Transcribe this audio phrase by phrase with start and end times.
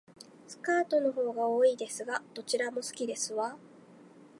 [0.47, 3.55] スカートの方が多いですが、どちらも好きですわ